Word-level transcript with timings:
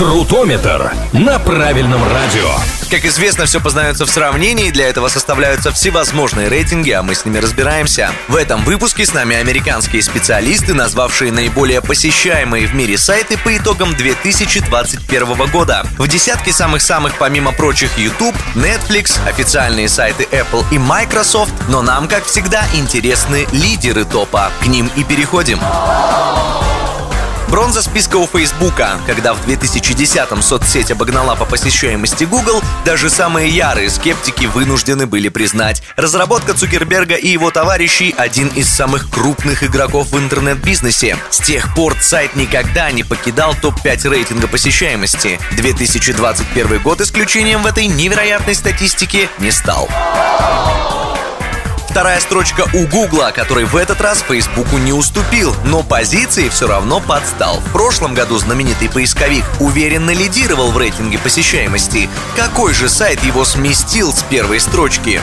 Крутометр 0.00 0.94
на 1.12 1.38
правильном 1.38 2.02
радио. 2.02 2.48
Как 2.90 3.04
известно, 3.04 3.44
все 3.44 3.60
познается 3.60 4.06
в 4.06 4.10
сравнении, 4.10 4.70
для 4.70 4.88
этого 4.88 5.08
составляются 5.08 5.72
всевозможные 5.72 6.48
рейтинги, 6.48 6.90
а 6.90 7.02
мы 7.02 7.14
с 7.14 7.26
ними 7.26 7.36
разбираемся. 7.36 8.10
В 8.26 8.36
этом 8.36 8.64
выпуске 8.64 9.04
с 9.04 9.12
нами 9.12 9.36
американские 9.36 10.00
специалисты, 10.00 10.72
назвавшие 10.72 11.30
наиболее 11.32 11.82
посещаемые 11.82 12.66
в 12.66 12.74
мире 12.74 12.96
сайты 12.96 13.36
по 13.36 13.54
итогам 13.54 13.94
2021 13.94 15.50
года. 15.50 15.86
В 15.98 16.08
десятке 16.08 16.54
самых-самых, 16.54 17.18
помимо 17.18 17.52
прочих, 17.52 17.98
YouTube, 17.98 18.34
Netflix, 18.54 19.18
официальные 19.28 19.90
сайты 19.90 20.26
Apple 20.32 20.64
и 20.72 20.78
Microsoft, 20.78 21.52
но 21.68 21.82
нам, 21.82 22.08
как 22.08 22.24
всегда, 22.24 22.64
интересны 22.72 23.46
лидеры 23.52 24.06
топа. 24.06 24.50
К 24.62 24.66
ним 24.66 24.90
и 24.96 25.04
переходим. 25.04 25.60
Бронза 27.50 27.82
списка 27.82 28.14
у 28.14 28.28
Фейсбука. 28.28 29.00
Когда 29.08 29.34
в 29.34 29.44
2010-м 29.44 30.40
соцсеть 30.40 30.92
обогнала 30.92 31.34
по 31.34 31.44
посещаемости 31.44 32.22
Google, 32.22 32.62
даже 32.84 33.10
самые 33.10 33.48
ярые 33.48 33.90
скептики 33.90 34.46
вынуждены 34.46 35.06
были 35.06 35.28
признать. 35.28 35.82
Разработка 35.96 36.54
Цукерберга 36.54 37.16
и 37.16 37.26
его 37.26 37.50
товарищей– 37.50 38.14
один 38.16 38.46
из 38.48 38.68
самых 38.68 39.10
крупных 39.10 39.64
игроков 39.64 40.12
в 40.12 40.18
интернет-бизнесе. 40.18 41.16
С 41.30 41.38
тех 41.38 41.74
пор 41.74 41.96
сайт 42.00 42.36
никогда 42.36 42.92
не 42.92 43.02
покидал 43.02 43.56
топ-5 43.60 44.08
рейтинга 44.08 44.46
посещаемости. 44.46 45.40
2021 45.56 46.80
год 46.80 47.00
исключением 47.00 47.62
в 47.62 47.66
этой 47.66 47.88
невероятной 47.88 48.54
статистике 48.54 49.28
не 49.40 49.50
стал. 49.50 49.88
Вторая 51.90 52.20
строчка 52.20 52.66
у 52.72 52.86
Гугла, 52.86 53.32
который 53.34 53.64
в 53.64 53.74
этот 53.74 54.00
раз 54.00 54.22
Фейсбуку 54.22 54.78
не 54.78 54.92
уступил, 54.92 55.56
но 55.64 55.82
позиции 55.82 56.48
все 56.48 56.68
равно 56.68 57.00
подстал. 57.00 57.56
В 57.56 57.72
прошлом 57.72 58.14
году 58.14 58.38
знаменитый 58.38 58.88
поисковик 58.88 59.44
уверенно 59.58 60.12
лидировал 60.12 60.70
в 60.70 60.78
рейтинге 60.78 61.18
посещаемости. 61.18 62.08
Какой 62.36 62.74
же 62.74 62.88
сайт 62.88 63.24
его 63.24 63.44
сместил 63.44 64.12
с 64.12 64.22
первой 64.22 64.60
строчки? 64.60 65.20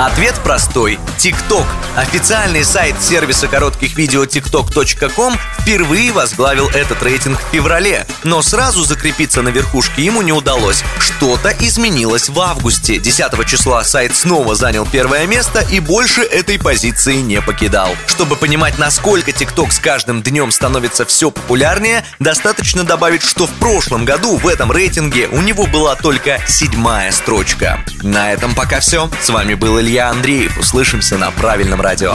Ответ 0.00 0.34
простой. 0.42 0.98
TikTok. 1.18 1.66
Официальный 1.94 2.64
сайт 2.64 3.02
сервиса 3.02 3.48
коротких 3.48 3.96
видео 3.96 4.24
tiktok.com 4.24 5.36
впервые 5.60 6.10
возглавил 6.12 6.68
этот 6.70 7.02
рейтинг 7.02 7.38
в 7.38 7.52
феврале, 7.52 8.06
но 8.24 8.40
сразу 8.40 8.82
закрепиться 8.84 9.42
на 9.42 9.50
верхушке 9.50 10.02
ему 10.02 10.22
не 10.22 10.32
удалось. 10.32 10.82
Что-то 10.98 11.50
изменилось 11.50 12.30
в 12.30 12.40
августе. 12.40 12.98
10 12.98 13.46
числа 13.46 13.84
сайт 13.84 14.16
снова 14.16 14.54
занял 14.54 14.86
первое 14.86 15.26
место 15.26 15.60
и 15.70 15.80
больше 15.80 16.22
этой 16.22 16.58
позиции 16.58 17.16
не 17.16 17.42
покидал. 17.42 17.94
Чтобы 18.06 18.36
понимать, 18.36 18.78
насколько 18.78 19.32
TikTok 19.32 19.70
с 19.70 19.80
каждым 19.80 20.22
днем 20.22 20.50
становится 20.50 21.04
все 21.04 21.30
популярнее, 21.30 22.06
достаточно 22.20 22.84
добавить, 22.84 23.22
что 23.22 23.46
в 23.46 23.52
прошлом 23.58 24.06
году 24.06 24.38
в 24.38 24.48
этом 24.48 24.72
рейтинге 24.72 25.28
у 25.28 25.42
него 25.42 25.66
была 25.66 25.94
только 25.94 26.40
седьмая 26.48 27.12
строчка. 27.12 27.84
На 28.02 28.32
этом 28.32 28.54
пока 28.54 28.80
все. 28.80 29.10
С 29.20 29.28
вами 29.28 29.52
был 29.52 29.78
Илья 29.90 30.08
Андреев. 30.10 30.56
Услышимся 30.56 31.18
на 31.18 31.32
правильном 31.32 31.80
радио. 31.80 32.14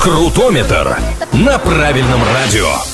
Крутометр 0.00 0.96
на 1.34 1.58
правильном 1.58 2.22
радио. 2.32 2.93